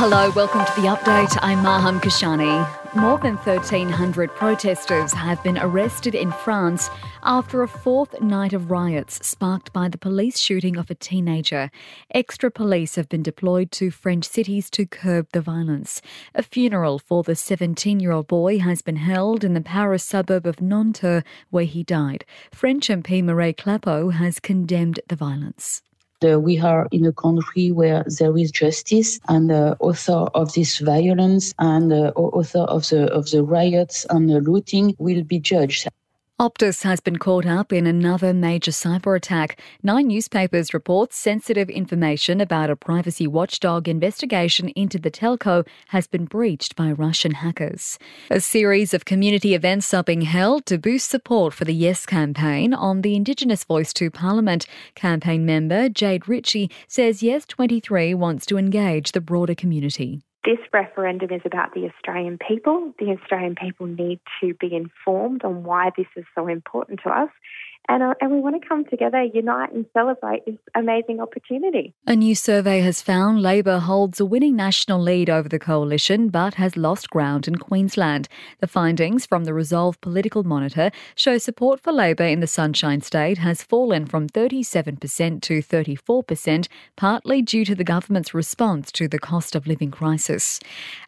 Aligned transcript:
Hello, 0.00 0.30
welcome 0.30 0.64
to 0.64 0.80
the 0.80 0.86
update. 0.86 1.36
I'm 1.42 1.60
Maham 1.60 1.98
Kashani. 1.98 2.94
More 2.94 3.18
than 3.18 3.34
1,300 3.34 4.30
protesters 4.30 5.12
have 5.12 5.42
been 5.42 5.58
arrested 5.58 6.14
in 6.14 6.30
France 6.30 6.88
after 7.24 7.64
a 7.64 7.68
fourth 7.68 8.20
night 8.20 8.52
of 8.52 8.70
riots 8.70 9.26
sparked 9.26 9.72
by 9.72 9.88
the 9.88 9.98
police 9.98 10.38
shooting 10.38 10.76
of 10.76 10.88
a 10.88 10.94
teenager. 10.94 11.72
Extra 12.14 12.48
police 12.48 12.94
have 12.94 13.08
been 13.08 13.24
deployed 13.24 13.72
to 13.72 13.90
French 13.90 14.24
cities 14.24 14.70
to 14.70 14.86
curb 14.86 15.26
the 15.32 15.40
violence. 15.40 16.00
A 16.32 16.44
funeral 16.44 17.00
for 17.00 17.24
the 17.24 17.34
17 17.34 17.98
year 17.98 18.12
old 18.12 18.28
boy 18.28 18.60
has 18.60 18.82
been 18.82 18.98
held 18.98 19.42
in 19.42 19.54
the 19.54 19.60
Paris 19.60 20.04
suburb 20.04 20.46
of 20.46 20.60
Nanterre, 20.60 21.24
where 21.50 21.64
he 21.64 21.82
died. 21.82 22.24
French 22.52 22.86
MP 22.86 23.20
Mireille 23.20 23.52
Clapot 23.52 24.12
has 24.12 24.38
condemned 24.38 25.00
the 25.08 25.16
violence. 25.16 25.82
Uh, 26.24 26.40
we 26.40 26.58
are 26.58 26.88
in 26.90 27.06
a 27.06 27.12
country 27.12 27.70
where 27.70 28.04
there 28.18 28.36
is 28.36 28.50
justice, 28.50 29.20
and 29.28 29.50
the 29.50 29.72
uh, 29.72 29.76
author 29.78 30.26
of 30.34 30.52
this 30.54 30.78
violence 30.78 31.54
and 31.58 31.92
uh, 31.92 32.12
author 32.16 32.62
of 32.62 32.88
the 32.88 33.04
of 33.12 33.30
the 33.30 33.42
riots 33.44 34.04
and 34.10 34.28
the 34.28 34.40
looting 34.40 34.96
will 34.98 35.22
be 35.22 35.38
judged. 35.38 35.86
Optus 36.40 36.84
has 36.84 37.00
been 37.00 37.16
caught 37.16 37.46
up 37.46 37.72
in 37.72 37.84
another 37.84 38.32
major 38.32 38.70
cyber 38.70 39.16
attack. 39.16 39.60
Nine 39.82 40.06
newspapers 40.06 40.72
report 40.72 41.12
sensitive 41.12 41.68
information 41.68 42.40
about 42.40 42.70
a 42.70 42.76
privacy 42.76 43.26
watchdog 43.26 43.88
investigation 43.88 44.68
into 44.68 45.00
the 45.00 45.10
telco 45.10 45.66
has 45.88 46.06
been 46.06 46.26
breached 46.26 46.76
by 46.76 46.92
Russian 46.92 47.32
hackers. 47.32 47.98
A 48.30 48.38
series 48.38 48.94
of 48.94 49.04
community 49.04 49.52
events 49.52 49.92
are 49.92 50.04
being 50.04 50.20
held 50.20 50.64
to 50.66 50.78
boost 50.78 51.10
support 51.10 51.54
for 51.54 51.64
the 51.64 51.74
Yes 51.74 52.06
campaign 52.06 52.72
on 52.72 53.02
the 53.02 53.16
Indigenous 53.16 53.64
Voice 53.64 53.92
to 53.94 54.08
Parliament. 54.08 54.64
Campaign 54.94 55.44
member 55.44 55.88
Jade 55.88 56.28
Ritchie 56.28 56.70
says 56.86 57.20
Yes 57.20 57.46
23 57.46 58.14
wants 58.14 58.46
to 58.46 58.58
engage 58.58 59.10
the 59.10 59.20
broader 59.20 59.56
community. 59.56 60.22
This 60.48 60.60
referendum 60.72 61.30
is 61.30 61.42
about 61.44 61.74
the 61.74 61.84
Australian 61.84 62.38
people. 62.38 62.94
The 62.98 63.10
Australian 63.10 63.54
people 63.54 63.84
need 63.84 64.18
to 64.40 64.54
be 64.54 64.74
informed 64.74 65.44
on 65.44 65.62
why 65.62 65.90
this 65.94 66.06
is 66.16 66.24
so 66.34 66.46
important 66.46 67.00
to 67.04 67.10
us 67.10 67.28
and, 67.88 68.02
uh, 68.02 68.14
and 68.20 68.30
we 68.30 68.40
want 68.40 68.60
to 68.60 68.68
come 68.68 68.84
together, 68.84 69.22
unite, 69.22 69.72
and 69.72 69.86
celebrate 69.92 70.44
this 70.44 70.56
amazing 70.74 71.20
opportunity. 71.20 71.94
A 72.06 72.14
new 72.14 72.34
survey 72.34 72.80
has 72.80 73.00
found 73.00 73.42
Labor 73.42 73.78
holds 73.78 74.20
a 74.20 74.26
winning 74.26 74.56
national 74.56 75.00
lead 75.00 75.30
over 75.30 75.48
the 75.48 75.58
coalition 75.58 76.28
but 76.28 76.54
has 76.54 76.76
lost 76.76 77.08
ground 77.08 77.48
in 77.48 77.56
Queensland. 77.56 78.28
The 78.60 78.66
findings 78.66 79.24
from 79.24 79.44
the 79.44 79.54
Resolve 79.54 80.00
Political 80.00 80.44
Monitor 80.44 80.90
show 81.14 81.38
support 81.38 81.80
for 81.80 81.92
Labor 81.92 82.24
in 82.24 82.40
the 82.40 82.46
Sunshine 82.46 83.00
State 83.00 83.38
has 83.38 83.62
fallen 83.62 84.04
from 84.04 84.28
37% 84.28 85.40
to 85.42 85.62
34%, 85.62 86.68
partly 86.96 87.40
due 87.40 87.64
to 87.64 87.74
the 87.74 87.84
government's 87.84 88.34
response 88.34 88.92
to 88.92 89.08
the 89.08 89.18
cost 89.18 89.54
of 89.54 89.66
living 89.66 89.90
crisis. 89.90 90.60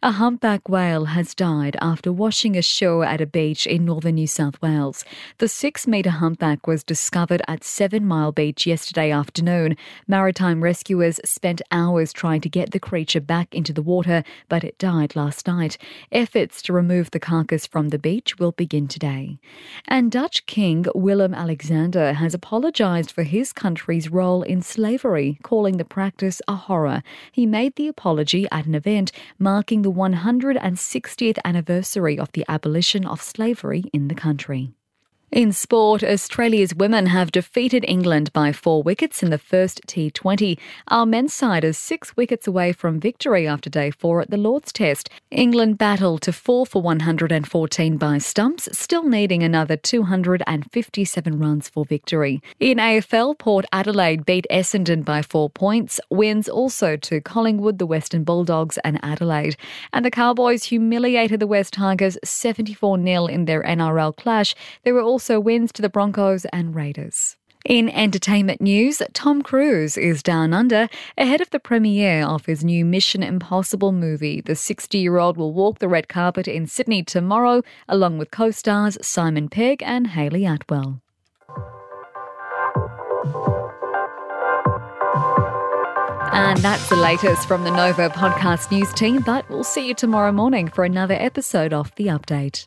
A 0.03 0.13
humpback 0.13 0.69
whale 0.69 1.07
has 1.07 1.35
died 1.35 1.77
after 1.83 2.13
washing 2.13 2.57
ashore 2.57 3.05
at 3.05 3.21
a 3.21 3.27
beach 3.27 3.67
in 3.67 3.85
northern 3.85 4.15
New 4.15 4.27
South 4.27 4.61
Wales. 4.63 5.05
The 5.39 5.49
six 5.49 5.87
metre 5.87 6.11
humpback 6.11 6.67
was 6.71 6.85
discovered 6.85 7.43
at 7.49 7.65
Seven 7.65 8.07
Mile 8.07 8.31
Beach 8.31 8.65
yesterday 8.65 9.11
afternoon. 9.11 9.77
Maritime 10.07 10.63
rescuers 10.63 11.19
spent 11.25 11.61
hours 11.73 12.13
trying 12.13 12.41
to 12.43 12.49
get 12.49 12.71
the 12.71 12.79
creature 12.79 13.21
back 13.21 13.53
into 13.57 13.73
the 13.73 13.83
water, 13.83 14.23
but 14.49 14.63
it 14.63 14.79
died 14.79 15.17
last 15.17 15.49
night. 15.49 15.77
Efforts 16.13 16.63
to 16.63 16.73
remove 16.73 17.11
the 17.11 17.19
carcass 17.19 17.67
from 17.67 17.89
the 17.89 17.99
beach 17.99 18.39
will 18.39 18.53
begin 18.53 18.87
today. 18.87 19.41
And 19.89 20.13
Dutch 20.13 20.47
King 20.47 20.87
Willem 20.95 21.35
Alexander 21.35 22.13
has 22.13 22.35
apologised 22.35 23.11
for 23.11 23.25
his 23.25 23.53
country's 23.53 24.09
role 24.09 24.45
in 24.45 24.63
slavery, 24.63 25.41
calling 25.43 25.77
the 25.77 25.85
practice 25.85 26.41
a 26.47 26.55
horror. 26.55 27.03
He 27.33 27.47
made 27.47 27.75
the 27.75 27.89
apology 27.89 28.47
at 28.53 28.67
an 28.67 28.77
event 28.77 29.11
marking 29.41 29.83
the 29.83 29.91
160th 29.91 31.39
anniversary 31.45 32.17
of 32.17 32.31
the 32.31 32.45
abolition 32.49 33.05
of 33.05 33.21
slavery 33.21 33.87
in 33.93 34.07
the 34.07 34.15
country. 34.15 34.73
In 35.33 35.53
sport, 35.53 36.03
Australia's 36.03 36.75
women 36.75 37.07
have 37.07 37.31
defeated 37.31 37.85
England 37.87 38.33
by 38.33 38.51
four 38.51 38.83
wickets 38.83 39.23
in 39.23 39.31
the 39.31 39.39
first 39.39 39.81
T20. 39.87 40.59
Our 40.89 41.07
men's 41.07 41.33
side 41.33 41.63
is 41.63 41.79
six 41.79 42.17
wickets 42.17 42.49
away 42.49 42.73
from 42.73 42.99
victory 42.99 43.47
after 43.47 43.71
day 43.71 43.93
four 43.93 44.21
at 44.21 44.33
the 44.33 44.37
Lord's 44.37 44.73
Test. 44.73 45.09
England 45.31 45.79
battled 45.79 46.23
to 46.23 46.33
fall 46.33 46.67
for 46.67 46.83
114 46.83 47.97
by 47.97 48.19
stumps, 48.19 48.69
still 48.77 49.05
needing 49.05 49.45
another 49.45 49.77
257 49.77 51.39
runs 51.39 51.69
for 51.69 51.85
victory. 51.85 52.43
In 52.59 52.79
AFL, 52.79 53.39
Port 53.39 53.67
Adelaide 53.71 54.27
beat 54.27 54.49
Essendon 54.51 55.05
by 55.05 55.23
four 55.23 55.49
points. 55.49 56.01
Wins 56.11 56.49
also 56.49 56.97
to 56.97 57.21
Collingwood, 57.21 57.79
the 57.79 57.87
Western 57.87 58.25
Bulldogs, 58.25 58.79
and 58.79 58.99
Adelaide. 59.05 59.57
And 59.93 60.05
the 60.05 60.11
Cowboys 60.11 60.65
humiliated 60.65 61.39
the 61.39 61.47
West 61.47 61.75
Tigers 61.75 62.19
74 62.25 63.01
0 63.01 63.27
in 63.27 63.45
their 63.45 63.63
NRL 63.63 64.17
clash. 64.17 64.57
They 64.83 64.91
were 64.91 65.01
also 65.01 65.20
also 65.21 65.39
wins 65.39 65.71
to 65.71 65.83
the 65.83 65.91
Broncos 65.91 66.47
and 66.47 66.75
Raiders. 66.75 67.37
In 67.67 67.91
entertainment 67.91 68.59
news, 68.59 69.03
Tom 69.13 69.43
Cruise 69.43 69.99
is 69.99 70.23
down 70.23 70.55
under 70.55 70.89
ahead 71.19 71.43
of 71.43 71.51
the 71.51 71.61
premiere 71.61 72.25
of 72.25 72.47
his 72.47 72.65
new 72.65 72.87
Mission 72.87 73.23
Impossible 73.23 73.93
movie. 73.93 74.41
The 74.41 74.57
60 74.57 74.97
year 74.97 75.19
old 75.19 75.37
will 75.37 75.53
walk 75.53 75.79
the 75.79 75.91
red 75.91 76.09
carpet 76.09 76.49
in 76.49 76.67
Sydney 76.67 77.03
tomorrow, 77.03 77.61
along 77.87 78.17
with 78.17 78.31
co 78.31 78.51
stars 78.51 78.97
Simon 79.03 79.51
Pegg 79.51 79.83
and 79.85 80.07
Hayley 80.07 80.47
Atwell. 80.47 81.03
And 86.33 86.57
that's 86.61 86.89
the 86.89 86.97
latest 86.97 87.47
from 87.47 87.65
the 87.65 87.71
Nova 87.71 88.09
podcast 88.09 88.71
news 88.71 88.91
team, 88.95 89.21
but 89.21 89.47
we'll 89.51 89.65
see 89.65 89.87
you 89.87 89.93
tomorrow 89.93 90.33
morning 90.33 90.69
for 90.69 90.85
another 90.85 91.15
episode 91.15 91.75
of 91.75 91.95
The 91.97 92.07
Update. 92.07 92.67